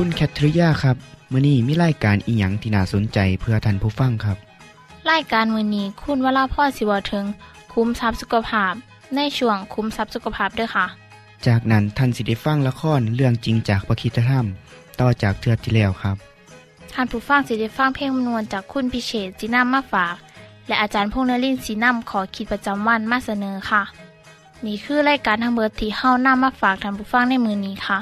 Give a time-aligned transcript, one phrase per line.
[0.00, 0.96] คุณแคทริยาครับ
[1.32, 4.36] มื้อนี้มีรายการอีหยังที่น่าสนใจเพื่อท่านผู้ฟังครับ
[5.10, 7.24] รายการมือนี้คุณวราพ่อสิวถึง
[7.72, 8.72] คุ้มทรัพย์สุขภาพ
[9.16, 10.86] ในช่วงคุ้มทรัพย์สุขภาพด้วยค่ะ
[11.46, 14.46] จากนั้นท่านสิได้ฟังละครเรื่องจริงจากประคีตธรรม
[15.00, 16.16] ต่อจากเทือกที่แล้วครับ
[16.92, 20.14] ท่านผู้ฟังสิได้ฟังเพลงมนวนจากคุณพิเชษจีนัมมาฝาก
[20.66, 23.82] และอาจารย์พงษ์นรินทร์สีนัมขอขีดประจำวันมาเสนอค่ะ
[24.66, 27.98] นี่คือรายการทางเบอร์ที่เฮ้านํมาฝากท่านผู้ฟังในมือนี้ค่ะ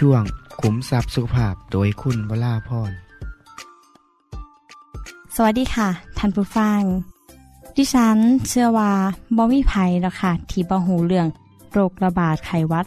[0.00, 0.22] ช่วง
[0.60, 2.92] ขุมทรัพย์สุขภาพโดยคุณวราพร
[5.34, 6.80] สวัสดีค่ะ ท่านผู้ฟัง
[7.76, 8.16] ดิฉัน
[8.48, 8.92] เชื่อว่า
[9.36, 11.26] บ่มีภัยหรอกค่ะ ที่บ่หูเรื่อง
[11.72, 12.86] โรคระบาดไข้หวัด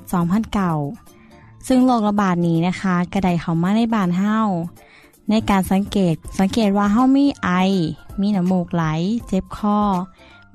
[0.84, 4.40] 2009ซึ่งโรคระบาดนี้นะคะ กระไดเขามาในบานเฮา
[5.30, 7.50] ในการสังเกตสังเกตว่าเฮามีไอ
[8.22, 8.84] มีน้ำมูกไหล
[9.28, 9.80] เจ็บคอ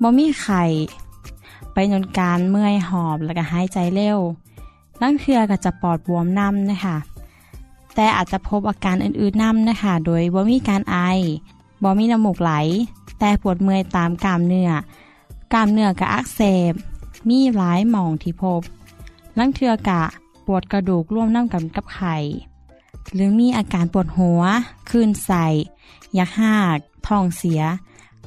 [0.01, 0.63] บ่มีไข้
[1.73, 4.19] ไปจนการเมื่อยหอบแล้วก็หายใจเร็ว
[5.01, 6.97] ลังเทือก็จะปอดบวมน้ำนะคะ
[7.95, 10.97] แต่อาจจะพบอาการอื่นๆน้ำนะคะ โดยบ่มีการไอ
[11.83, 12.51] บ่มีน้ำมูกไหล
[13.19, 14.71] แต่ปวดเมื่อยตามกล้ามเนื้อ
[15.53, 16.41] กล้ามเนื้อกะอักเส
[16.71, 16.73] บ
[17.29, 18.61] มีหลายหมองที่พบ
[19.37, 20.03] ลังเทือกะ
[20.45, 22.17] ปวดกระดูกร่วมน้ำกันกับไข่
[23.13, 24.41] หรือมีอาการปวดหัว
[24.89, 25.45] คลื่นใส่
[26.17, 27.61] ยักหากท้องเสีย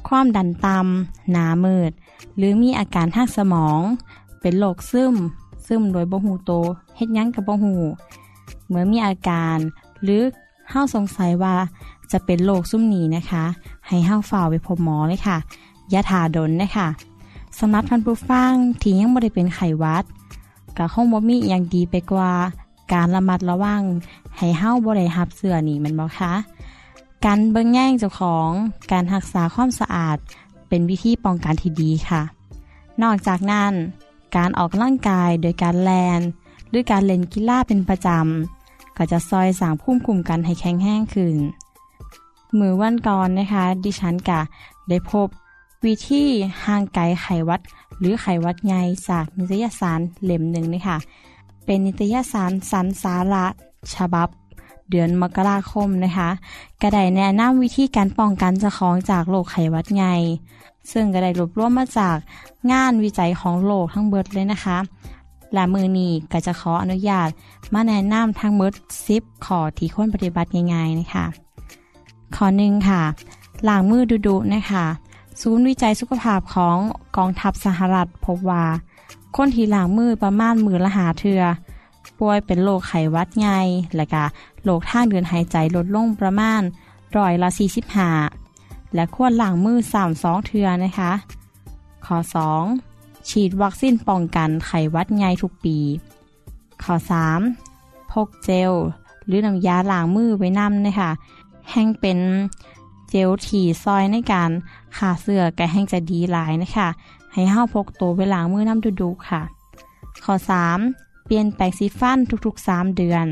[0.07, 1.91] ความดันต่ำหนามืด
[2.37, 3.79] หรือมีอาการทางสมอง
[4.41, 5.15] เป็นโรคซึม
[5.67, 6.51] ซึมโดยบ่หูโต
[6.95, 7.73] เฮ็ดยั้งกับบ่หู
[8.67, 9.57] เมื่อมีอาการ
[10.03, 10.21] หรือ
[10.69, 11.55] เฮาสงสัยว่า
[12.11, 13.43] จะเป็นโรคซุ่มนี้นะคะ
[13.87, 15.37] ให้เฮาฝ่าไปพบหมอเลยค่ะ
[15.89, 16.87] อยาถาดนนะคะ
[17.59, 18.51] สำหรับท่านผู้ฟัง
[18.81, 20.03] ที่ยังบ่ได้เป็นไขวัด
[20.77, 22.31] ก็คงบ่มีอย่างดีไปกว่า
[22.93, 23.83] การระมัดระวัง
[24.37, 26.33] ให้เฮาบ่ได้รับเสื้อนี่มันบ่คะ
[27.25, 28.49] การเบิ่งแย่งเจ้าของ
[28.91, 30.17] การรักษาความสะอาด
[30.69, 32.21] เป็นวิธีป้องกันที่ดีค่ะ
[33.01, 33.73] นอกจากนั้น
[34.35, 36.21] การออกกำลังกายโดยการแลน
[36.69, 41.35] หรือการเล่นกีฬาเป็นประจำ ก็จะซอยสางภูมิคุ้มกันให้แข็งแรงขึ้น
[42.59, 44.41] มือวันก่อนนะคะ ดิฉันกะ
[44.89, 45.27] ได้พบ
[45.85, 46.23] วิธี
[46.65, 47.61] ห่างไกลไขวัด
[47.99, 50.97] หรือไขวัดใหญ่จากนิตยสารเล่มหนึ่งนะคะ
[51.65, 53.45] เป็นนิตยสารสันสาระ
[53.95, 54.27] ฉบับ
[54.89, 56.29] เดือนมกราคมนะคะ
[56.81, 60.15] กระไดแนะนำวิธีการป้องกันเจ้าของจากโรคไขวัดใหญ่
[60.91, 62.17] ซึ่งกระได้รวบรวมมาจาก
[62.71, 64.77] งานวิจัยของโลกทั้งเบิดเลยนะคะ
[65.53, 67.29] และมือนี้ก็จะขออนุญาต
[67.73, 68.71] มาแนะนำทั้งหมด
[69.05, 71.25] ซิปขอที่ควรปฏิบัติง่ายๆนะคะ
[72.35, 73.01] ข้อหนึ่งค่ะ
[73.67, 74.85] ล้างมือดุๆนะคะ
[75.41, 76.77] ศูนย์วิจัยสุขภาพของ
[77.17, 78.65] กองทัพสหรัฐพบว่า
[79.35, 81.41] คนที่ล้างมือประมาณมือละหาเทือ
[82.19, 83.59] ป่วยเป็นโรคไขวัดใหญ่
[83.95, 84.23] และก็
[84.63, 86.61] โรคทางเดินหายใจลดลงประมาณ
[87.17, 87.49] ร้อยละ
[87.99, 88.42] 45
[88.95, 91.11] และควรล้างมือสามสองเทือนะคะ
[92.05, 92.17] ข้อ
[92.73, 93.29] 2.
[93.29, 95.77] ฉีดวัคซีนป้องกันไข้หวัดใหญ่ทุกปี
[96.83, 96.95] ข้อ
[97.53, 98.11] 3.
[98.11, 98.71] พกเจล
[99.25, 101.11] หรือน้ำยาล้างมือไว้นำนะคะ
[101.71, 102.19] แห้งเป็น
[103.09, 104.51] เจลถี่ซอยในการ
[104.97, 106.89] ขาเสื้อแกแห้งจะดีหลายนะคะ
[107.33, 109.41] ให้ห้าพกตัวไปล้างมือน้ำดุๆค่ะ
[110.23, 110.33] ข้อ
[110.79, 111.25] 3.
[111.25, 113.25] เปลี่ยนแปรงสีฟันทุกๆ 3 เดือน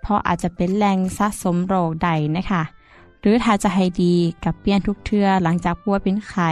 [0.00, 2.62] เพราะอาจจะเป็นแหล่งสะสมโรคใดนะคะ
[3.22, 4.14] หรือถ้าจะให้ดี
[4.44, 6.50] กับเปลี่ยนทุกเทือหลังจากป่วยเป็นไข้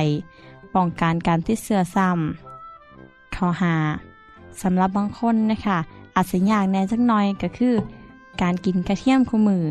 [0.75, 3.75] ป้องกันการติดเชื้อซ้ำข้อหา
[4.63, 5.79] สำหรับบางคนนะคะ
[6.15, 7.75] อาจจะยากแน่จักหน่อยก็คือ
[8.43, 9.65] การกินกระเทียมคู่มือ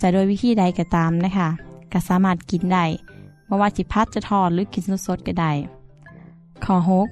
[0.00, 1.48] จะโดยวิธีใดก็ตามนะคะ
[1.92, 2.84] ก็สามารถกินได้
[3.46, 5.52] ไม่ว่าจิพัดจะทอดหรือกินสดๆก็ได้
[6.64, 7.08] ข้อหก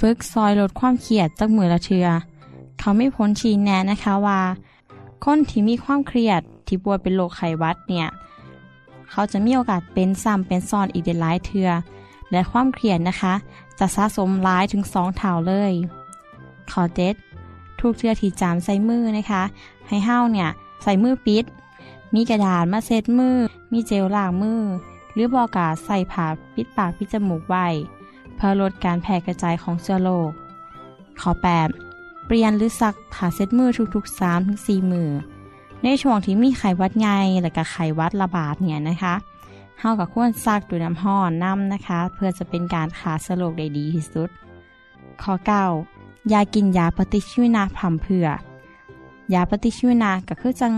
[0.00, 2.06] ฝึกซอยลดความเครียดจากมือละเทือ
[2.78, 4.40] เขาไม่พ้นชี้แนะนะคะว่า
[5.24, 8.08] คนที่มีความเครียดที่ป่วยเป็นโรคไขวัดเนี่ย
[9.10, 11.68] เขาจะมีโอกาสเป็นซ้ำเป็นซ้อนอีกเดหลายเทือ
[12.30, 13.34] และความเครียดนะคะ
[13.78, 15.72] จะสะสมร้ายถึงสองเท่าเลย
[16.70, 17.14] ขอเด็ด
[17.80, 19.42] ทุกเทือที่จามใส่มือนะคะ
[19.86, 20.48] ให้เห้าเนี่ย
[20.82, 21.44] ใส่มือปิด
[22.14, 23.36] มีกระดาษมาเซ็ตมือ
[23.72, 24.60] มีเจลล้างมือ
[25.14, 27.66] หรือบอกาใส่ผ้าปิดปากปิดจมูกไว้
[28.36, 30.30] เพื่อลดการแพร่กระจายของเชื้อโรค
[31.20, 35.10] ขอ8เปลี่ยนหรือซักผ้าเซ็ตมือทุกๆ3ถึง4มือ
[35.82, 39.14] ในช่วงที่มีไข้วัดใหญ่และก็ไข้วัดระบาดเนี่ยนะคะ
[39.80, 44.28] เฮากับควรซักด้วยน้ำห้อนน้ำนะคะ เพื่อจะเป็นการฆ่าเชื้อโรคได้ดีที่สุด
[45.22, 45.34] ข้อ
[45.82, 48.26] 9ยากินยาปฏิชีวนะพร่ำเพื่อ
[49.34, 50.74] ยาปฏิชีวนะก็คือจัง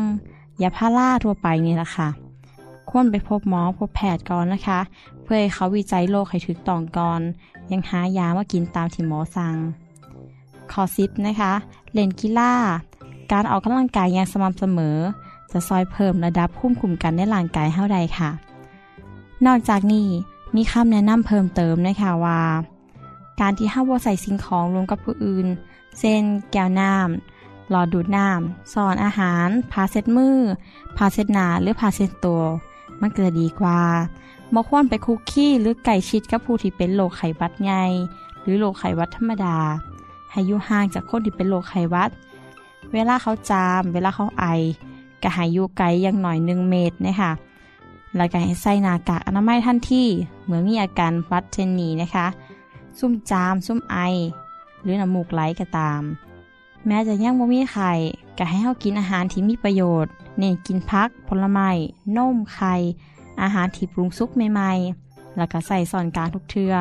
[0.62, 2.08] ยาพาราทั่วไปนี่แหละค่ะ
[2.90, 4.80] ควรไปพบหมอพบแพทย์ก่อนนะคะ
[5.22, 7.20] เพื่อให้เขาวิจัยโรคให้ถูกต้องก่อน
[7.70, 9.54] ยังหายามากินตามที่หมอสั่ง
[10.72, 11.52] ข้อ10นะคะ
[11.92, 12.52] เล่นกีฬา
[13.32, 14.96] การออกกำลังกายอย่างสม่ำเสมอ
[15.52, 18.30] จะซอยเพิ่มระดับคุ้มคุมกันในร่างกายเท่าใดค่ะ
[19.46, 20.08] นอกจากนี้
[20.56, 22.40] มีคำแนะนำเพิ่มเติมนะคะว่า
[23.40, 25.46] การที่ห้าวใส่สิ่งของรวมกับผู้อื่น
[25.98, 26.22] เช่น
[26.52, 30.38] แก้วน้ำหลอดดูดน้ำสอนอาหารพาเซ็ดมือ
[30.96, 32.42] พาเซ็ดหนาหรือพาเซ็ดตัว
[33.00, 33.80] มันก็จะดีกว่า
[34.54, 37.82] บ่ควรไปคุกคี้หรือไก่ชิดกับผู้ที่เป็นโรคไขวัดใหญ่
[38.42, 39.56] หรือโรคไขวัดธรรมดา
[40.30, 42.10] ให้อยู่ห่างจากคนที่เป็นโรคไขวัด
[42.92, 44.44] เวลาเขาจาม เวลาเขาไอ
[45.22, 47.32] ก็ให้อยู่ไกลอย่างหน่อยหนึ่งเมตรนะคะ
[48.16, 50.04] แล้วก็ให้ใส่หน้ากากอนามัยทันที
[50.44, 52.26] เมื่อมีอาการหวัดเช่นนี้นะคะ
[52.98, 53.96] ซุ่มจาม ซุ่มไอ
[54.82, 56.02] หรือน้ำมูกไหลก็ตาม
[56.86, 57.92] แม้จะยังบ่มีไข่
[58.38, 61.70] ก็ให้เฮากินอาหารที่มีประโยชน์เน้นกินพัก ผลไม้
[62.16, 62.74] นมไข่
[63.42, 66.72] อาหารที่ปรุงสุกใหม่ๆ แล้วก็ใส่สอนกางทุกเทือ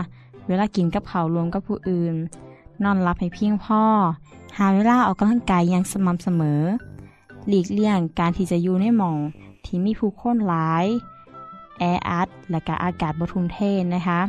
[0.47, 2.15] เวลากินกับเขารวมกับผู้อื่น
[2.83, 3.83] นอนรับให้เพียงพอ
[4.57, 6.61] หาเวลาออกกำลังกายอย่างสม่ำเสมอ
[7.47, 9.17] หลีกเลี่ยงการที่จะอยู่ในหม่อง
[9.65, 10.85] ที่มีผู้คนหลาย
[11.79, 14.21] แออัดและก็อากาศบทุมเทนนะคะ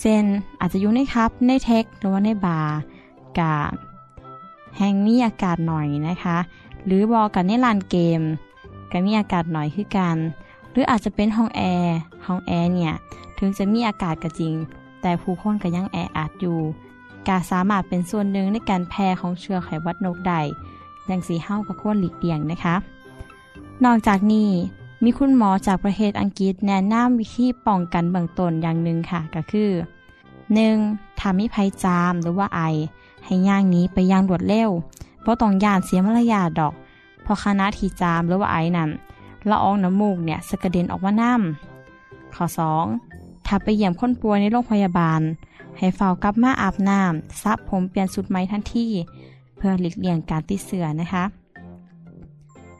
[0.00, 0.24] เช่น
[0.60, 2.78] อาจจะอยู่ในครับ ในเทคหรือว่าในบาร์
[3.38, 3.68] กับ
[4.78, 6.38] แห่งมีอากาศหน่อยนะคะ
[6.84, 8.20] หรือบอกกันในลานเกม
[8.92, 10.16] ก็มีอากาศหน่อยคือกัน
[10.70, 11.96] หรืออาจจะเป็นห้องแอร์
[12.26, 12.94] ห้องแอร์เนี่ย
[13.38, 14.54] ถึงจะมีอากาศก็จริง
[15.02, 16.58] แต่ผู้คนก็ยังแออัดอยู่
[17.28, 20.40] กาสามารถเป็นส่วนหนึ่งในการแพร่ของเชื้อไขวัดนกได้
[21.10, 22.74] ยังสีเห้ากับควรหลีกเลี่ยงนะคะ
[23.84, 24.48] นอกจากนี้
[25.04, 29.70] มีคุณหมอจากประเทศอังกฤษแนะนำวิธีป้องกันเบื้องต้นอย่างหนึ่งค่ะก็คือ
[30.44, 31.18] 1.
[31.18, 32.60] ถ้ามีภัยจามหรือว่าไอ
[33.24, 34.70] ให้ย่างนี้ไปย่างรวดเร็ว
[35.20, 36.74] เพราะต้องย่านเสียมารยาดอก
[37.24, 38.90] พราะคณะที่จามหรือว่าไอนั้น
[39.50, 42.44] ละอองน้ำมูกเนี่ยสกระเด็นออกมาน้ำข้อ
[42.78, 43.11] 2.
[43.54, 45.20] ถ้าไปเยี่ยมคนป่วยในโรงพยาบาล
[45.78, 48.86] ให้เฝ้ากลับมาอาบน้ำซับผมเปลี่ยนสุดไหมทันที
[49.56, 51.24] เพื่อหลีกเลี่ยงการติดเชื้อนะคะ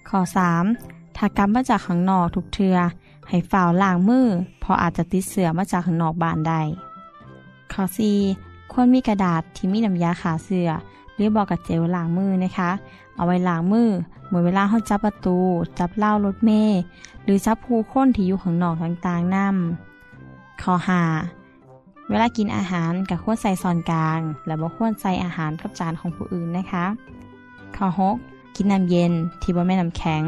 [0.08, 0.20] ข้อ
[0.68, 1.16] 3.
[1.16, 2.76] ถ้ากลับมาจากข้างนอกทุกเทือ
[3.28, 4.26] ให้เฝ่าล้างมือ
[4.60, 6.60] เพราะอาจจะติดเชื้อมาจากข้างนอกบ้านได้
[7.72, 7.82] ข้อ
[8.28, 8.72] 4.
[8.72, 10.68] ควรมีกระดาษที่มีน้ำยาขาเสือ
[11.14, 12.70] หรือบอกกับเจลล้างมือนะคะ
[13.16, 13.88] เอาไว้ล้างมือ
[14.28, 15.38] เมื่อเวลาเขาจับประตู
[15.78, 16.80] จับเล่ารถเมล์
[17.24, 19.50] หรือจับผู้คนที่อยู่ข้างนอกต่างๆนั่
[20.62, 20.74] ข้อ
[21.42, 22.08] 5.
[22.08, 26.86] เวลากินอาหารกับควรใส่ซอนกลาง และบ่ควรใส่อาหารกับจานของผู้อื่นนะคะ
[27.76, 27.86] ข้อ
[28.22, 28.56] 6.
[28.56, 29.12] กินน้ำเย็น
[29.42, 30.24] ที่บ่แม่น้ำแข็ง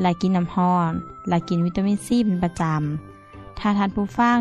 [0.00, 0.90] และกินน้ำห้อน
[1.28, 4.38] และกินวิตามินซีเป็นประจำ ถ้าท่านผู้ฟัง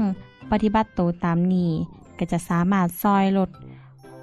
[0.52, 1.72] ปฏิบัติตัวตามนี้
[2.18, 3.50] ก็จะสามารถซอยลด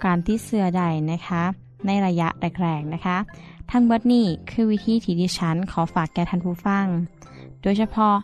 [0.05, 1.43] การที่เสือได้นะคะ
[1.87, 2.29] ในระยะ
[2.63, 3.17] แรกๆนะคะ
[3.71, 6.87] ทั้งเบิดนี้คือวิธีที่ดิฉันขอฝากแก่ท่านผู้ฟัง
[7.63, 8.15] โดยเฉพาะ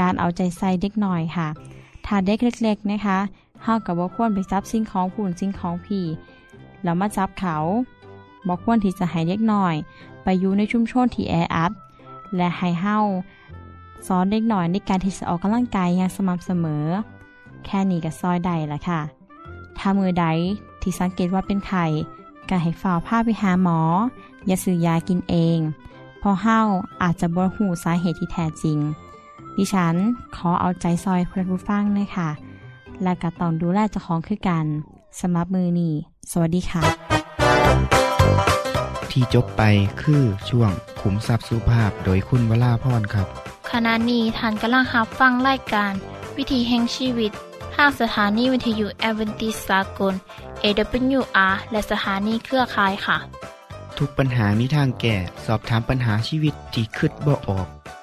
[0.00, 1.48] การเอาใจใส่เด็กหน่อยค่ะ
[2.06, 3.18] ถ้าเด็กเล็กๆนะคะ
[3.62, 6.04] เฮากับบ่ควรไปจับสิ่งของผุ่นสิ่งของพี่
[6.82, 7.56] แล้วมาจับเขา
[8.46, 9.74] บ่ควรที่จะให้เด็กหน่อย
[10.22, 11.72] ไปอยู่ในชุมชนที่แออัด
[12.36, 12.98] และให้เฮา
[14.06, 16.84] สอนเด็กหน่อยในการที่จะออกกำลังกายอย่างสม่ำเสมอ
[17.64, 19.00] แค่นี้ก็ซอยได้ละค่ะ
[19.78, 20.26] ถ้ามือใด
[20.80, 21.84] ที่สังเกตว่าเป็นไข่
[22.48, 23.80] ก็ให้ฝ่าผ้าไปหาหมอ
[24.46, 25.58] อย่าซื้อยากินเอง
[26.18, 26.60] เพราะเฮา
[27.02, 28.78] อาจจะบ่หูสาเหตุที่แท้จริง
[29.60, 29.96] ดิฉัน
[30.36, 32.30] ขอเอาใจซอยเพื่อนผู้ฟังเลยค่ะ
[33.02, 34.66] และก็ต้องดูแลเจ้าของคือกัน
[35.20, 35.94] สำหรับมือนี้
[36.30, 36.82] สวัสดีค่ะ
[39.10, 39.62] ที่จบไป
[40.02, 43.26] คือช่วงขุมทรัพย์สุภาพโดยคุณวราพรครับ
[43.70, 45.92] ขณะนี้ท่านกำลังรับฟังรายการ
[46.36, 47.32] วิถีแห่งชีวิต
[47.74, 50.14] ทางสถานีวิทยุแอเวนติสากล
[50.62, 53.18] AWR และสถานีเครือข่ายค่ะ
[53.98, 57.68] ทุกปัญหามีทางแก้สอบถามปัญหาชีวิตที่คืดบ่ออก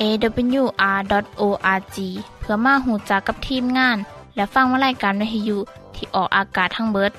[0.00, 1.96] awr.org
[2.40, 3.96] เพื่อมาหูจักกับทีมงาน
[4.36, 5.58] และฟังวารายการวิทยุ
[5.94, 7.12] ที่ออกอากาศทั้งเบิด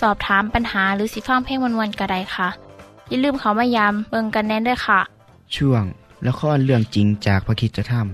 [0.00, 2.48] สอบถามปัญหาหรือสิฟังเพลงวนๆกระไดค่ะ
[3.08, 5.00] อย่าลืมเขามายามเบิงกันแน่นด้วยค่ะ
[5.54, 5.84] ช่วง
[6.26, 8.06] ละครเรื่องจริงจากพระคริสตธรรม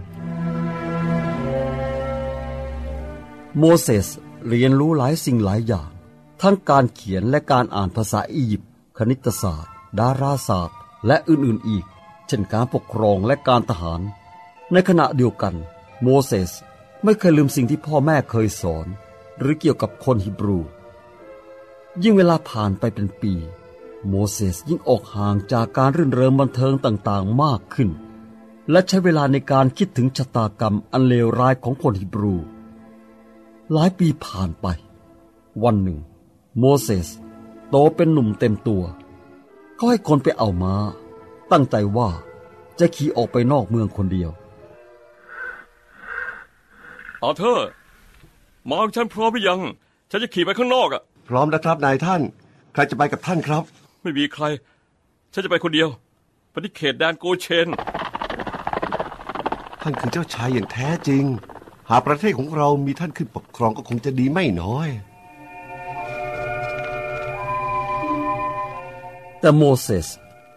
[3.58, 4.06] โมเสส
[4.49, 5.88] เรียนรู้หลายสิ่งหลายอย่าง
[6.42, 11.85] ทั้งการเขียนและการอ่านภาษาอียิปต์คณิตศาสตร์ ดาราศาสตร์ และอื่นๆอีก
[12.26, 14.00] เช่นการปกครองและการทหาร
[14.73, 15.54] ในขณะเดียวกัน
[16.02, 16.52] โมเสส
[17.04, 18.87] ไม่เคยลืมสิ่งที่พ่อแม่เคยสอน
[19.38, 20.59] หรือเกี่ยวกับคนฮิบรู
[22.02, 23.35] ยิ่งเวลาผ่านไปเป็นปี
[24.09, 27.90] โมเสสยิ่งออกห่างจากการรื่นเริงบันเทิงต่างๆมากขึ้น
[28.71, 32.35] และใช้เวลาในการคิดถึงชะตากรรมอันเลวร้ายของคนฮิบรู
[33.73, 34.66] หลายปีผ่านไป
[35.64, 35.99] วันหนึ่ง
[36.59, 37.09] โมเสส
[37.68, 38.85] โตเป็นหนุ่มเต็มตัว
[39.75, 40.75] เขาให้คนไปเอามา้า
[41.52, 42.08] ตั้งใจว่า
[42.78, 44.30] จะขี่ออกไปนอกเมืองคนเดียว
[47.22, 47.68] อาเธอร์
[48.66, 49.60] หมาของฉันพร้อมหรือยัง
[50.10, 52.22] ฉันจะขี่ไปข้างนอกอะพร้อมนะครับ นายท่าน
[52.72, 53.62] ใครจะไปกับท่านครับ
[54.02, 54.44] ไม่มีใคร
[55.32, 55.88] ฉันจะไปคนเดียว
[56.50, 57.68] ไปที่เขตแดนโกเชน
[59.82, 61.24] ท่านคือเจ้าชายอย่างแท้จริง
[61.90, 64.88] หากประเทศของเรามีท่านขึ้นปกครองก็คงจะดีไม่น้อย
[69.40, 70.08] แต่โมเสส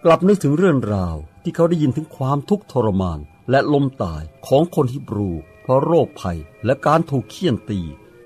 [0.04, 7.82] กลับนึกถึงเรื่องราวที่เขาได้ยินถึงความทุกข์ทรมานและล้มตายของคนฮิบรู เพราะโรคภัยและการถูกเคี่ยนตี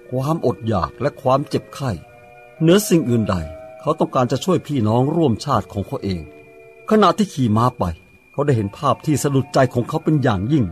[0.10, 1.92] ความอดอยากและความเจ็บไข้
[2.62, 3.36] เหนือสิ่งอื่นใด
[3.82, 6.24] เขาต้องการจะช่วยพี่น้องร่วมชาติของเขาเอง
[6.90, 7.84] ขณะที่ขี่ม้าไป
[8.32, 10.66] เขาได้เห็นภาพที่สะดุดใจของเขาเป็นอย่างยิ่ง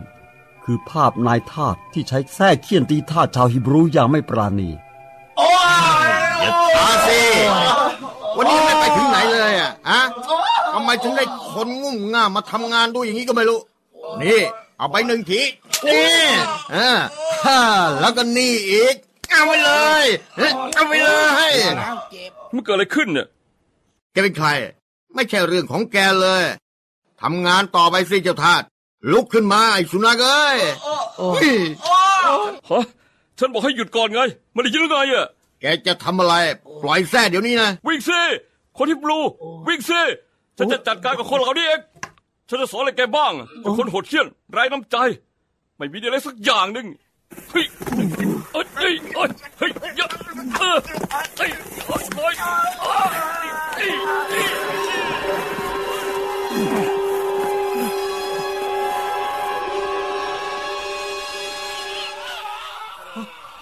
[0.64, 4.70] คือภาพนายทาสที่ใช้แส้เคี่ยนตีทาสชาวฮิบรูอย่างไม่ปราณี
[5.38, 5.50] โอ้
[6.06, 6.08] ย
[6.78, 7.22] อาสิ
[8.36, 10.02] วันนี้ไม่ไปถึงไหนเลยอะฮะ
[10.72, 13.60] ทำไมถึงได้คนงุ่มง่ามมาทำงานด้วยอย่างนี้ก็ไม่รู้
[14.22, 14.42] นี่
[14.78, 15.40] เอาไปหนึ่งที
[15.86, 16.22] นี่
[16.74, 16.90] อ่า
[17.46, 17.58] ฮ่า
[18.00, 18.94] แล้วก็นี่อีก
[19.30, 20.04] เอาไปเลย
[20.36, 21.10] เอ้ยเอาไปเล
[21.50, 21.52] ย
[22.54, 23.26] มันเกิดอะไรขึ้นเนี่ย
[24.12, 24.48] แกเป็นใคร
[25.14, 26.42] ไม่ใช่เรื่องของแกเลย
[27.22, 28.62] ทำงานต่อไปสิเจ้าทาส
[29.12, 30.58] ลุกขึ้นมาไอ้สุนัขเอ้ย
[31.18, 31.50] เฮ้ย
[32.70, 32.84] ฮะ
[33.38, 34.20] ฉันบอกให้หยุดก่อนไง
[34.52, 35.26] ไม่ได้ยินหรือไงอะ
[35.60, 36.34] แกจะทำอะไร
[36.82, 38.20] ปล่อยแท้เดี๋ยวนี้นะ วิ่งสิ
[38.76, 39.18] คนที่บลู
[39.68, 40.00] วิ่งสิ
[40.62, 41.80] ฉันจะจัดการกับคนเหล่านี้เอง
[42.48, 44.96] ฉันจะสอนอะไรแกบ้างเป็นคนโหดเหี้ยมไร้น้ำใจ
[45.76, 46.86] ไม่มีอะไรสักอย่างหนึ่ง
[47.50, 47.64] เฮ้ย
[48.52, 50.10] เอ้ยเอ้ยเอ้ยเฮ้ยเยอะ
[50.58, 50.76] เออ
[51.36, 51.50] เฮ้ย
[51.86, 53.90] เฮ้ยเฮ้ยเฮ้ย
[54.28, 54.30] เ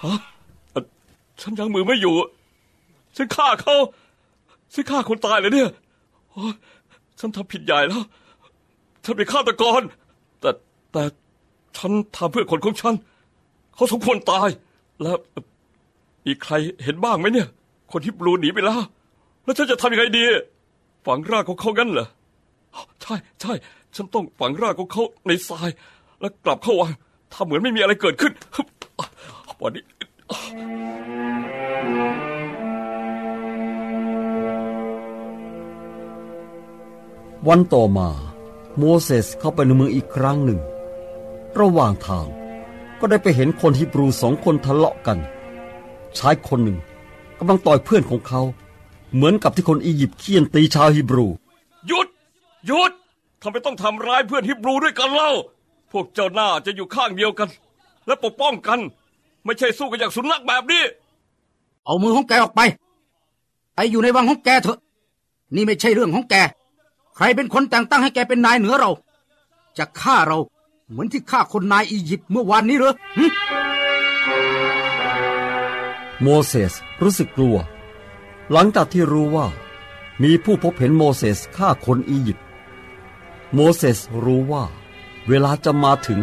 [0.03, 0.19] ฮ้ย
[0.71, 0.83] เอ่อ
[1.41, 2.15] ฉันยังมือไม่อยู่
[3.15, 3.75] ฉันฆ่าเขา
[4.73, 5.69] ฉันฆ่าคนตายเลยเนี่ย
[6.31, 6.53] โอ๊ย
[7.21, 8.03] ฉันทำผิดใหญ่แล้ว
[9.03, 9.81] ฉันเป็นฆาตกร
[10.41, 10.49] แต่
[10.91, 11.03] แต่
[11.77, 12.95] ฉันทำเพื่อคนของฉัน
[13.75, 14.49] เขาสมควรตาย
[15.01, 15.43] แล้วเอ่อ
[16.25, 17.47] อีใครเห็นบ้างไหมเนี่ย
[17.91, 18.81] คนที่บลูหนีไปแล้ว
[19.43, 20.23] แล้วฉันจะทำยังไงดี
[21.05, 22.07] ฝังร่างของเขางั้นเหรอ
[23.01, 23.53] ใช่ใช่
[23.95, 25.69] ฉันต้องฝังร่างของเขาในทราย
[26.19, 26.91] แล้วกลับเข้าวัง
[27.33, 28.33] ทำเหมือนไม่มีอะไรเกิดขึ้น
[29.61, 29.83] วันนี้
[37.49, 38.09] วันต่อมา
[38.77, 40.59] โมเสสเข้าไปในเมืองอีกครั้งหนึ่ง
[41.59, 42.27] ระหว่างทาง
[42.99, 45.17] ก็ได้ไปเห็นคนฮิบรูสองคนทะเลาะกัน
[46.17, 46.77] ชายคนหนึ่ง
[47.39, 48.41] กำลังต่อยเพื่อนของเขา
[49.13, 51.27] เหมือนกับที่คนอียิปต์เคี่ยนตีชาวฮิบรู
[51.87, 52.07] หยุด
[52.67, 52.91] หยุด
[53.41, 55.31] ทำไมต้องทำร้ายเพื่อนฮิบรูด้วยกันเล่า
[55.91, 57.49] พวกเจ้าหน้าจะอยู่ข้างเดียวกัน
[58.07, 58.79] และปกป้องกัน
[59.45, 60.83] ไม่ใช่สู้กันอย่างสุนัขแบบนี้
[61.85, 62.61] เอามือของแกออกไป
[63.75, 64.79] ไปอยู่ในวังของแกเถอะ
[65.55, 66.60] นี่ไม่ใช่เรื่องของแกใค
[67.21, 68.91] รเป็นคนแต่งตั้งให้แกเป็นนายเหนือเรา
[69.77, 70.39] จะฆ่าเรา
[70.89, 72.93] เหมือนที่ฆ่าคนนายอียิปต์เมื่อวานนี้เหรอ
[76.21, 76.73] โมเสส
[77.03, 77.57] รู้สึกกลัว
[78.51, 79.47] หลังจากที่รู้ว่า
[80.23, 82.45] มีผู้พบเห็นโมเสสฆ่าคนอียิปต์
[83.53, 84.63] โมเสสรู้ว่า
[85.27, 86.19] เวลาจะมาถึง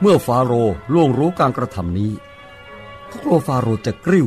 [0.00, 2.12] เมื่อฟาโรห์ล่วงรู้การกระทำนี้
[3.08, 4.26] เขากลัวฟาโรห์จะกริ้ว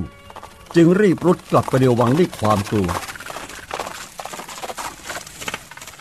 [0.76, 2.90] จึงรีบรุดกลับไปเดียววังด้วยความกลัว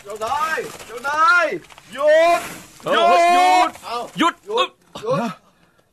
[0.11, 1.45] จ้านายเจ้านาย
[1.93, 2.41] หยุด
[2.83, 4.69] เออหยุดหยุด
[5.03, 5.31] เอ้ย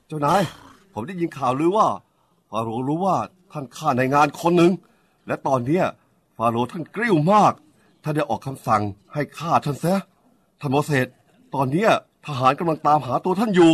[0.09, 0.43] เจ้านาย
[0.93, 1.89] ผมได้ยินข่าวลือว่า
[2.51, 3.17] ฟาโรห์รู้ว่า
[3.53, 4.73] ท่านฆ่าในงานคนหนึ่ง
[5.27, 5.85] และตอนเนี้ย
[6.37, 7.53] ฟาโรห์ท่านกริ้วมาก
[8.03, 8.83] ท่านได้ออกคำสั่ง
[9.13, 9.99] ให้ฆ่าท่านเสีย
[10.61, 11.07] ท่านโมเสส
[11.55, 11.91] ตอนเนี้ย
[12.27, 13.73] ทหารกำลังตามหาตัวท่านอยู่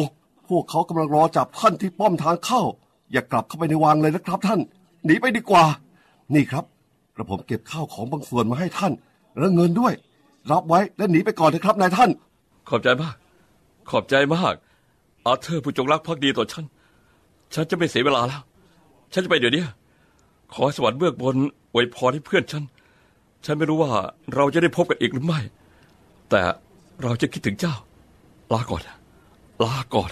[0.49, 2.63] พวกเขากำลังรอจับท่านที่ป้อมทางเข้า
[3.13, 4.61] อย่ากลับเข้าไปในวังเลยนะครับท่าน
[5.05, 5.65] หนีไปดีกว่า
[6.35, 6.65] นี่ครับ
[7.15, 8.93] กระผมเก็บข้าวของบางส่วนมาให้ท่าน
[9.39, 9.93] และเงินด้วย
[10.53, 12.11] รับไว้และหนีไปก่อนเถอะครับนายท่าน
[12.69, 13.15] ขอบใจมาก
[13.91, 14.55] ขอบใจมาก
[15.27, 16.65] อาเธอร์ผู้จงรักภักดีต่อฉัน
[17.55, 18.43] ฉันจะไม่เสียเวลาแล้ว
[19.13, 19.65] ฉันจะไปเดี๋ยวนี้
[20.53, 21.37] ขอให้สวรรค์เบื้องบน
[21.73, 22.63] อวยพรให้เพื่อนฉัน
[23.45, 23.91] ฉันไม่รู้ว่า
[24.35, 25.41] เราจะได้พบกันอีกหรือไม่
[26.31, 26.41] แต่
[27.03, 27.75] เราจะคิดถึงเจ้า
[28.53, 28.83] ลาก่อน
[29.65, 30.11] ลาก่อน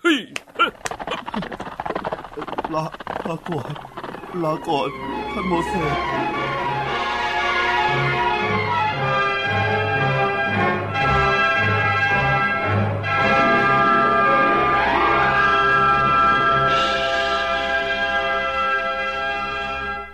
[0.00, 0.18] เฮ้ย
[2.74, 2.84] ลา
[3.28, 3.72] ลาก่อน
[4.44, 4.88] ลาก่อน
[5.32, 5.72] ท่านโมเส
[6.42, 6.43] ส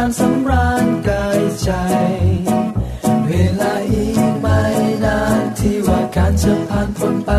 [0.00, 1.70] านสำราญกายใจ
[3.26, 4.60] เวลาอีกไม่
[5.04, 7.30] นานที่ว่าการจะผ่านพ้นไป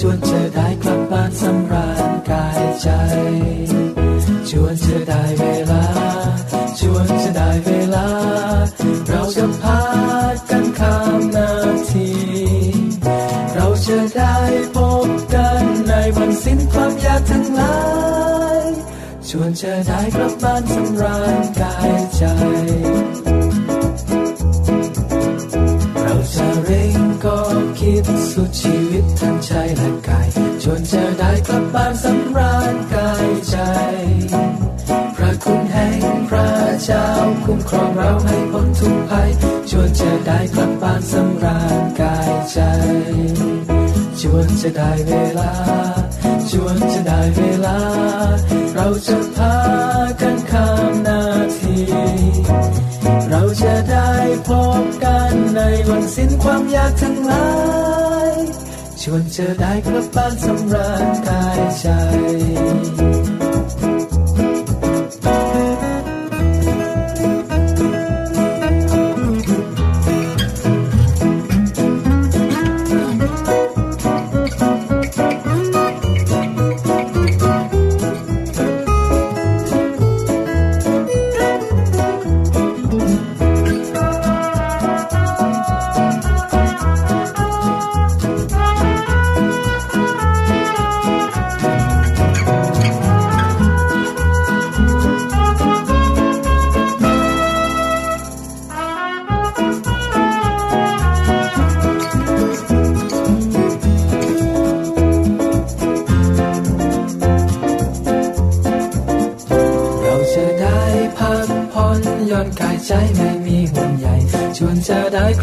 [0.00, 2.88] ชวนเธอได้กลับบ้านสำราญกายใจ
[4.48, 5.84] ชวนเธอได้เวลา
[6.78, 8.08] ชวนเธอได้เวลา
[9.08, 9.82] เราจะพา
[10.50, 11.50] กันข้ามนา
[11.90, 12.10] ที
[13.54, 14.36] เราจะได้
[14.74, 14.76] พ
[15.06, 17.76] บกันในวันสิ้นความยากทั้งหลา
[18.64, 18.66] ย
[19.28, 21.71] ชวนเธอได้กลับบ้านสำราญกาย
[22.22, 22.28] ใจ
[26.02, 27.38] เราจะเร่งก็
[27.78, 30.28] คิดสุดชีวิตทั้งใจและกาย
[30.62, 33.56] ชวนเธอได้กลับบ้านสำราญกายใจ
[35.16, 36.50] พระคุณแห่งพระ
[36.84, 37.06] เจ้า
[37.44, 39.30] คุ้มครองเราให้พ้นทุกภัย
[39.70, 42.58] ชวนเธอได้กลับบ้านสำราญกายใจ
[44.20, 45.52] ชวนจะได้เวลา
[46.50, 47.78] ชวนจะได้เวลา
[48.74, 49.54] เราจะพา
[50.20, 51.20] กันข้ามนา
[51.58, 52.11] ที
[55.88, 57.48] วันสิ้นความยากทั้งหลา
[58.30, 58.36] ย
[59.02, 61.86] ชวนเจอได้กลับบ้านสำราญกายใจ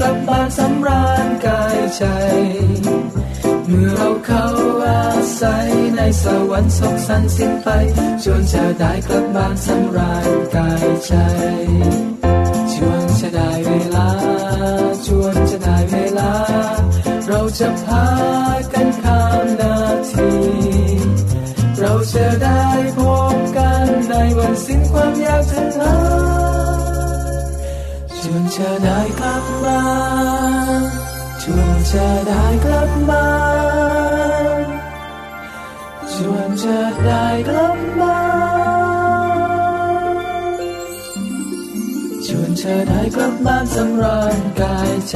[0.09, 2.03] กลับบ้านสำราญกายใจ
[3.67, 4.45] เมื่อเราเข้า
[4.85, 5.03] อา
[5.41, 7.69] ศัยในสวรรค์สุขสันต์สิ้นไป
[8.23, 11.13] ชวนจะได้กลับบ้านสำราญกายใจ
[12.73, 14.09] ชวนจะได้เวลา
[15.05, 16.33] ชวนจะได้เวลา
[17.27, 18.07] เราจะพา
[18.73, 19.77] กันข้ามนา
[20.09, 20.29] ที
[21.79, 22.63] เราจะได้
[22.97, 22.99] พ
[23.33, 26.38] บกันในวันสิ้นความยากทั้งหลา
[28.31, 29.81] ชวนจะได้กลับมา
[31.41, 33.25] ชวนจะได้กลับมา
[36.13, 38.17] ชวนจะได้กลับมา
[42.25, 45.15] ชวนเธอได้กลับบ้านสำราญกายใจ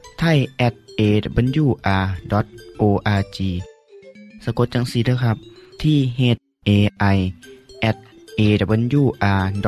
[0.23, 1.77] ไทย at awr.org
[4.43, 5.37] สะกดจังสีเด้อครับ
[5.81, 6.21] ที่ h
[6.67, 6.69] a
[7.15, 7.17] i
[7.89, 7.97] at
[8.39, 9.67] awr.org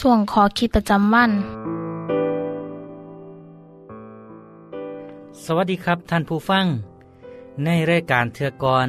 [0.00, 1.30] ส่วนขอคิดประจำวัน
[5.44, 6.66] สวัสดีครับท่านผู้ฟัง
[7.64, 8.88] ในรายการเทือกร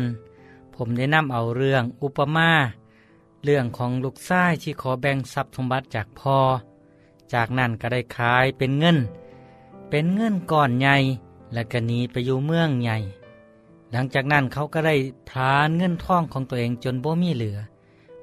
[0.76, 2.52] ผมได้นำเอาเรื่องอุปมา
[3.44, 6.38] เรื่องของลูกซ้ายที่ขอแบ่งทรัพย์สมบัติจากพอ
[7.34, 9.00] จากนั้นก็ได้ขายเป็นเงิน
[9.90, 10.96] เป็นเงินก่อนใหญ่
[11.54, 12.98] และก็หนีไปอยู่เมืองใหญ่
[13.92, 14.96] หลังจากนั้นเขาก็ได้
[15.30, 17.58] พลานเงินท่องของตัวเองจนบ่มีเหลือ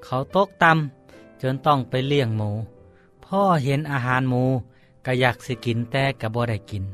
[0.04, 2.50] เขาตกต่ำจนต้องไปเลี้ยงหมู
[3.24, 4.44] พ่อเห็นอาหารหมู
[5.06, 6.84] ก็อยากสิกินแต่ก็บ่ได้กิน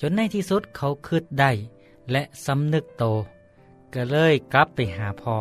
[0.00, 1.50] จนในที่สุดเขาคืดได้
[2.10, 3.04] และสำนึกโต
[3.94, 5.36] ก็เลยกลับไปหาพ่อ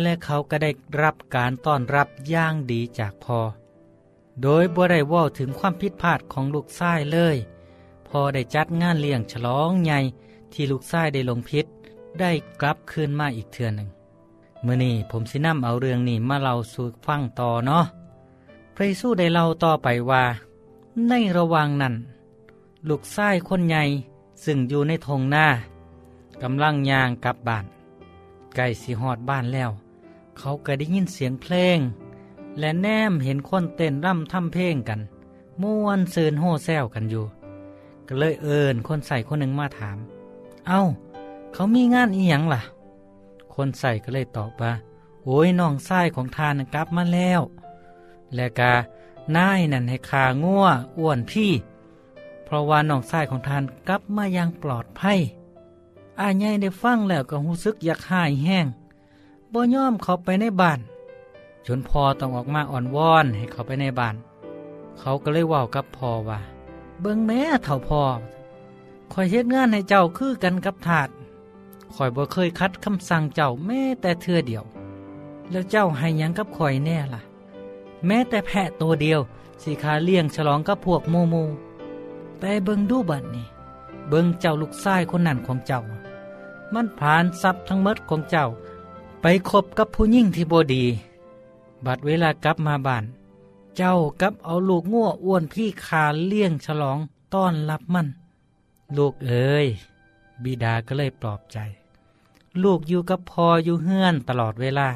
[0.00, 0.70] และเขาก็ได้
[1.02, 3.38] รับการต้อนรับอย่างดีจากพ่อ
[4.42, 7.36] โดยบ่ได้ว่าถึงความผิดพลาดของลูกชายเลย
[8.08, 9.98] พอได้จัดงานเลี้ยงฉลองใหญ่
[10.52, 11.66] ที่ลูกชายได้ลงพิษ
[12.20, 13.88] ได้กลับคืนมาอีกเทือนหนึ่ง
[14.62, 17.84] เมื่อนี้ผมสินำเอาเรื่องนี้มาเล่าสู่ฟังต่อเนาะ
[18.74, 20.24] พระเยซูได้เล่าต่อไปว่า
[21.08, 21.94] ในระหว่างนั้น
[22.88, 23.82] ลูกชายคนใหญ่
[24.44, 25.46] ซึ่งอยู่ในทงหน้า
[26.42, 27.64] กำลังย่างกลับบ้าน
[28.54, 29.70] ใกล้สิหอดบ้านแล้ว
[30.38, 31.78] เขาก็ได้ยินเสียงเพลง
[32.58, 35.00] และแนมเห็นคนเต้นร่ำทำเพลงกัน
[35.62, 37.24] ม่วนเซินโห่แซวกันอยู่
[38.06, 39.98] ก็เลยเอิญคนใส่คนหนึ่งมาถาม
[40.66, 40.82] เอา้า
[41.52, 42.62] เขามีงานอีหยังล่ะ
[43.54, 44.72] คนใส่ก็เลยตอบว่า
[45.24, 47.40] โอ้ยน้องไส้ของทานกลับมาแล้ว
[48.34, 48.74] และกา
[49.36, 50.66] นายนั่นให้ขางัว
[50.98, 51.50] อ้วนพี่
[52.44, 55.18] เพราะว่าน้องไส้ของทานกลับมาย่างปลอดภัย
[56.20, 58.66] อาใหญ่ได้ฟังแล้วก็รู้สึกอยากหายแห้ง
[59.52, 60.80] บ่ยอมเขาไปในบ้าน
[61.66, 64.16] จนพอต้องออกมาอ่อนวอนให้เขาไปในบ้าน
[64.98, 66.40] เขาก็เลยว่ากับพ่อว่า
[67.00, 68.02] เบิ่งแม่เถ่าพ่อ
[69.12, 71.08] คอยเฮ็ดงานให้เจ้าคือกันกับถาด
[71.94, 74.64] คอยบ่เคยคัดคำสั่งเจ้าแม้แต่เทื่อเดียว
[75.50, 77.22] แล้วเจ้าให้ยังกับคอยแน่ล่ะ
[78.06, 79.20] แม้แต่แพะตัวเดียว
[79.62, 81.34] สีขาเลี้ยงฉลองกับพวกโมโม
[82.40, 83.46] แต่เบิงดูบัดนี่
[84.08, 85.80] เบิงเจ้าลูกชายคนนั้นของเจ้า
[86.74, 88.46] มันผ่านทรัพย์ทั้งหมดของเจ้า
[89.22, 90.84] ไปคบกับผู้หญิงที่บดี
[91.86, 93.04] บัดเวลากลับมาบ้าน
[93.76, 96.98] เจ้ากับเอาลูกง่วอ้วนพี่ขาเลี้ยงฉลอง
[97.34, 98.06] ต้อนรับมัน
[98.96, 99.66] ลูกเอ๋ย
[100.42, 101.58] บิดาก็เลยปลอบใจ
[102.62, 104.88] ลูกอยู่กับพออยู่เฮือนตลอดเวลา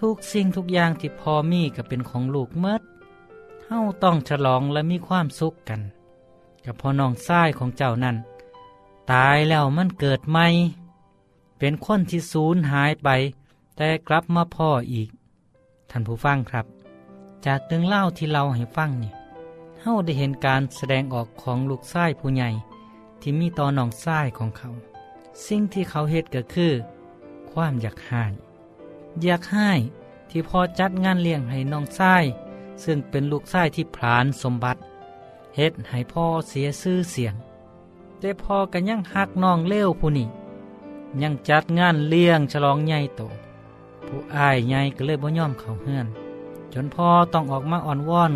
[0.00, 2.82] ทุกสิ่งทุกอย่างที่พอมีก็เป็นของลูกเมด
[3.64, 5.80] เฮาต้องฉลองและมีความสุขกัน
[6.64, 8.16] กับพ่อน้องชายของเจ้านั่น
[9.12, 10.46] ตายแล้วมันเกิดใหม่
[11.58, 13.08] เป็นคนที่สูญหายไป
[13.76, 15.08] แต่กลับมาพ่ออีก
[15.90, 16.66] ท่านผู้ฟังครับ
[17.46, 19.12] จากเรื่องเล่าที่เราให้ฟังเนี่ย
[19.80, 22.48] เฮาได้เห็นการแสดงออกของลูกชายผู้ใหญ่
[23.20, 24.68] ที่มีต่อน้องชายของเขา
[25.46, 26.72] สิ่งที่เขาเฮ็ดก็คือ
[27.50, 28.32] ความอยากหาย
[29.22, 29.70] อยากให้
[30.30, 32.24] ที่พอจัดงานเลี้ยงให้น้องชาย
[32.84, 34.80] ซึ่งเป็นลูกชายที่ผลานสมบัติ
[35.56, 37.34] เฮ็ดให้พ่อเสียชื่อเสียง
[38.20, 40.28] แต่พ่อก็ยังหักน้องเลี้ยวผู้นี้
[41.22, 43.22] ยังจัดงานเลี้ยงฉลองใหญ่โต
[44.06, 46.06] ผู้อายใหญ่ก็เลยบ่ยอมเข้าเฮือน
[46.72, 48.32] จนพ่อต้องออกมาอ่อนวอน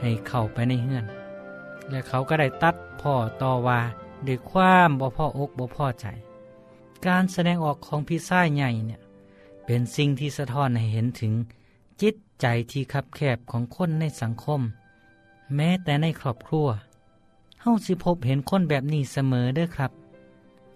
[0.00, 1.04] ให้เข้าไปในเฮือน
[1.90, 3.80] และเขาก็ได้ตัดพ่อต่อว่า
[4.26, 6.06] ด้วยความบ่พ่ออกบ่พ่อใจ
[7.06, 9.00] การแสดงออกของพี่ชายใหญ่เนี่ย
[9.66, 11.32] เป็นสิ่งที่สะท้อนให้เห็นถึง
[12.02, 14.60] จิตใจที่คับแคบของคนในสังคม
[15.54, 16.68] แม้แต่ในครอบครัว
[17.60, 19.92] เฮาสิพบเห็นคนแบบนี้เสมอเด้อครับ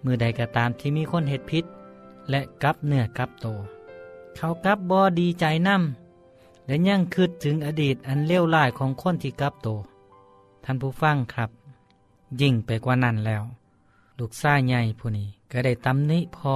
[0.03, 1.63] มือใดก็ตามที่มีคนเหตุพิษ
[2.29, 3.57] และกับเนื้อกับโตว
[4.41, 9.67] เขากลับบอดีใจนำและยังคืดถึงอดีตอันเลวร้ายของคนที่กลับโต
[10.63, 11.49] ท่านผู้ฟังครับ
[12.41, 13.43] ยิ่งไปกว่านั้นแล้ว
[14.19, 16.55] ลูกชายใหญ่ผู้นี้ก็ได้ตำนิพอ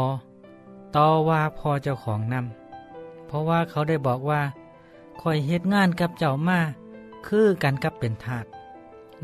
[0.96, 4.42] ต่อว่าพอเจ้าของนำเพราะว่าเขาได้บอกว่า
[5.22, 6.60] คอยเฮ็ดงานกับเจ้ามา
[7.28, 8.46] คือกันกับเป็นทาส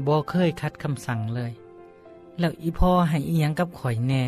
[0.05, 1.51] บ่เคยคัดคำสั่งเลย
[2.39, 4.23] แล้วอีพอให้อียังกับข่อยแน่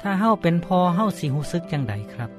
[0.00, 2.32] ถ้าเฮ้าเป็นพอเฮ้าสิหูซึกจังไดครับ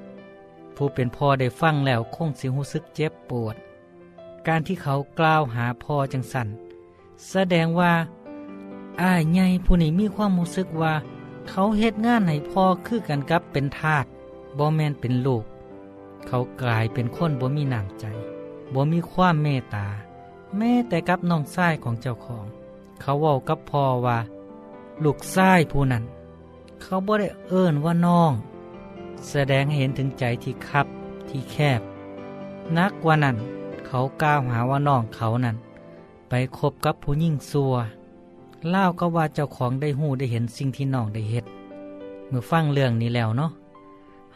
[0.76, 3.56] ผู้เป็นพ่อได้ฟังแล้วคงสิหูซึกเจ็บปวด
[4.48, 6.48] การที่เขากล่าวหาพ่อจังสัน
[7.30, 7.94] แสดงว่า
[9.02, 10.94] อ้ายใหญ่ผู้นี้มีความรู้สึกว่า
[11.50, 14.06] เขาเฮ็ดงานให้พ่อคือกันกับเป็นทาส
[14.58, 15.44] บ่แมนเป็นลูก
[16.28, 18.06] เขากลายเป็นคนบ่มีน้ำใจ
[18.74, 19.88] บ่มีความเมตตา
[20.58, 22.46] แม้แต่กับน้องชายของเจ้าของ
[23.02, 24.18] เขาเว้ากับพ่อว่า
[25.04, 26.04] ลูกชายผู้นั้น
[26.82, 28.32] เขาบ่ได้เอิ้นว่าน้อง
[29.30, 30.88] แสดงให้เห็นถึงใจที่คับ
[31.30, 31.82] ที่แคบ
[32.78, 33.36] นักกว่านั้น
[33.88, 35.58] เขากล่าวหาว่าน้องเขานั้น
[36.30, 37.74] ไปคบกับผู้หญิงซัว
[38.70, 41.46] เล่าก็ว่าเจ้าของได้หูได้เห็นสิ่งที่น้องได้เฮ็ด
[42.34, 43.52] มื่อฟังเรื่องนี้แล้วเนาะ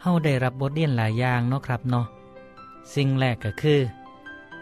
[0.00, 2.06] เฮาได้รับบทเรียนหลายอย่างเนาะครับเนาะ
[2.94, 3.80] สิ่งแรกก็คือ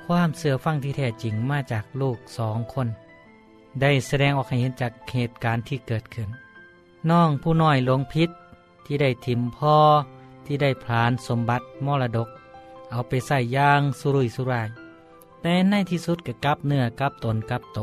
[0.06, 2.88] ความเสื่อฟังที่แท้จริงมาจากลูกสองคน
[3.80, 6.28] ได้แสดงออกให้เห็นจากเหตุการณ์ที่เกิดขึ้น
[7.10, 8.30] น้องผู้น้อยหลงพิษ
[8.86, 9.76] ที่ได้ทิมพ่อ
[10.46, 12.28] ที่ได้พลานสมบัติมรดก
[12.90, 14.68] เอาไปใส่ย่างสุรุยสุราย
[15.42, 17.80] แต่ในที่สุดก็กลับเนื้อกลับตนกลับโต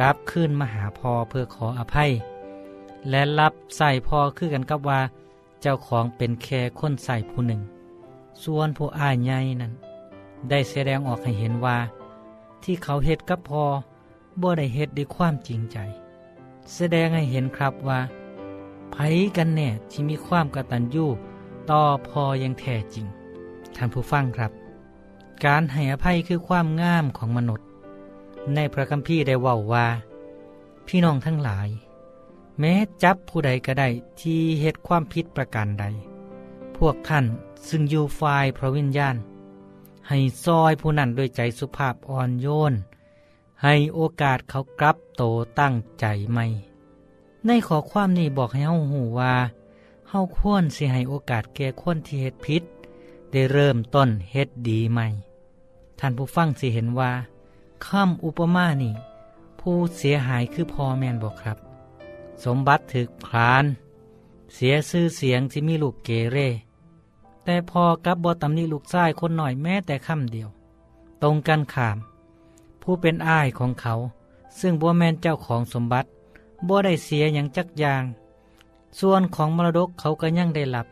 [0.00, 2.10] กลับขึ้นมาหาพ่อเพื่อขออภัย
[3.10, 5.00] และรับใส่พ่อคือกันกับว่า
[5.62, 7.60] เจ้าของเป็นแค่คนใส่ผู้หนึ่ง
[8.42, 9.72] ส่วนผู้อ้ายใหญ่นั้น
[10.50, 11.78] ได้แสดงออกให้เห็นว่า
[12.62, 13.64] ที่เขาเฮ็ดกับพอ
[14.42, 15.78] บ่ได้เฮ็ดด้วยความจริงใจ
[16.74, 18.00] แสดงให้เห็นครับว่า
[18.92, 18.96] ไผ
[19.36, 21.06] กันแน่ที่มีความกตัญญู
[21.70, 23.06] ต่อพอยังแท้จริง
[23.76, 24.52] ท่านผู้ฟังครับ
[25.44, 27.66] การให้อภัยคือความงามของมนุษย์
[28.54, 29.86] ในพระคัมภีร์ได้ว่าว่า
[30.86, 31.68] พี่น้องทั้งหลาย
[32.60, 33.88] แม้จับผู้ใดก็ได้
[34.20, 35.84] ที่เฮ็ดความผิดประการใด
[36.76, 37.24] พวกท่าน
[37.68, 39.16] ซึ่งอยู่ฝ่ายพระวิญญาณ
[40.08, 42.74] ให้ซอยผู้นั้นด้วยใจสุภาพอ่อนโยน
[43.64, 45.22] ให้โอกาสเขากลับโต
[45.60, 46.46] ตั้งใจใหม่
[47.46, 49.34] ในขอความนี้บอกให้เฮาหูว่า
[50.08, 52.62] เฮาควรสิให้โอกาสแก่คนที่เฮ็ดผิด
[53.30, 55.06] ได้เริ่มต้นเฮ็ดดีใหม่
[55.98, 57.12] ท่านผู้ฟังสิเห็นว่า
[57.86, 58.94] คำอุปมานี่
[59.60, 61.58] ผู้เสียหายคือพ่อแม่นบอกครับ
[62.44, 63.64] สมบัติถึกพลาน
[64.54, 66.38] เสียชื่อเสียงที่มีลูกเกเร
[67.44, 70.48] แต่พอกับบอตำนี้ลูกชายคนหน่อยแม้แต่คำเดียว
[71.22, 71.96] ตรงกันขาม
[72.82, 73.94] ผู้เป็นอ้ายของเขา
[74.60, 76.08] ซึ่งบัวแมนเจ้าของสมบัติ
[76.66, 78.04] บัวได้เสียอย่างจักอย่าง
[79.00, 80.86] ส่วนของมรดกเขาก็ยังได้หลับ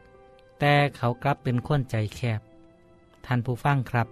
[0.61, 2.41] แต่เขากลับเป็นคนใจแคบ
[3.27, 4.09] ท่านผู้ฟังครับ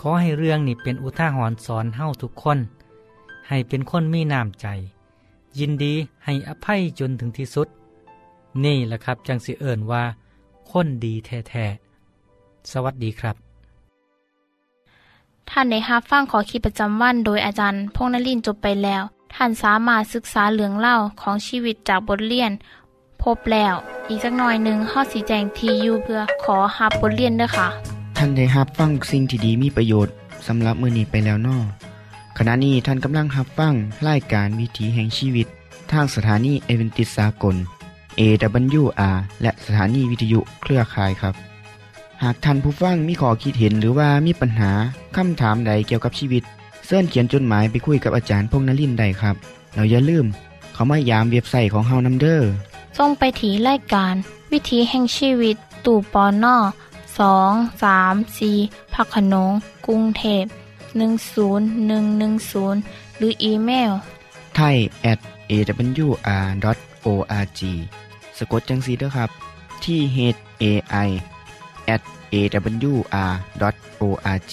[0.00, 2.58] ขอให้เรื่องนี้เป็นอุทาหรณ์สอนเฮ้าทุกคน
[3.48, 4.66] ให้เป็นคนมีน้ำใจ
[5.58, 7.68] ยินดีให้อภัยจนถึงที่สุด
[8.64, 10.04] นี่แหละครับจังสิเอิญว่า
[10.70, 13.36] คนดีแท้ๆ สวัสดีครับ
[15.50, 19.02] ท่านได้รับฟังขอคิดประจำวันโดยอาจารย์พงนลินจบไปแล้ว
[19.38, 22.52] ท่านสามารถศึกษาเหลืองเล่าของชีวิตจากบทเรียน
[23.22, 23.74] พบแล้ว
[24.08, 27.68] อีกสักหน่อยหนึ่งข้อสีแจงทียูเพื่อขอฮับบทเรียนด้วยค่ะ
[28.16, 30.14] ท่านได้รับฟังสิ่งที่ดีมีประโยชน์
[30.46, 31.58] สำหรับมือนีไปแล้วนอ
[32.38, 33.74] ขณะนี้ท่านกำลังรับฟัง
[34.08, 35.46] รายการวิถีแห่งชีวิต
[35.92, 37.56] ทางสถานีเอเวนติสากล
[38.18, 41.34] AWR และสถานีวิทยุเครือข่ายครับ
[42.22, 44.70] หากท่านผู้ฟังมีข้อคิดเห็นหรือว่ามีปัญหา
[45.16, 46.42] คำถามใดเกี่ยวกับชีวิต
[46.86, 49.36] เสินเขียนจดหมายไปคุยกับอาจารย์พงนลินได้ครับ
[49.74, 50.26] เราอย่าลืม
[50.72, 52.50] เขามายามเว็บไซต์ของเฮานัมเดอร์
[52.98, 54.14] ส่งไปถีรายการ
[54.52, 56.56] วิถีแห่งชีวิตตู่ปอนนอ
[57.18, 58.50] สองสามสี
[58.94, 59.52] พักขนง
[59.86, 60.44] กรุงเทพ
[61.56, 63.92] 10110 หรืออีเมล
[64.56, 64.76] ไทย
[65.12, 65.18] at
[65.50, 67.60] awr.org
[68.38, 69.30] สะกดจังสีด้วยครับ
[69.84, 70.18] ที่ h
[70.62, 70.64] a
[71.06, 71.08] i
[71.94, 72.02] at
[72.34, 74.52] awr.org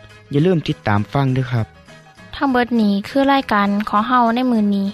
[0.31, 1.67] อย่าลืมติดตามฟังด้วยครับ
[2.35, 4.87] ทั้งเบิดนี้คือไล่กันขอเฮาในมือนนี้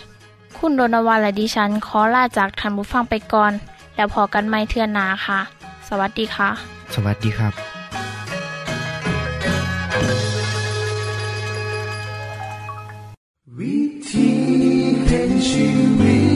[0.58, 3.54] คุณโดนวาและดิฉันขอลาจากทันบุฟังไปก่อน
[3.96, 5.40] แล้วพอกันไม่เทื่อนาค่ะ
[5.88, 6.50] สวัสดีค่ะ
[6.94, 7.54] สวัสดีครับ
[13.58, 13.78] วิ
[14.10, 14.30] ธี
[15.08, 15.68] แห่งชี
[16.00, 16.27] วิต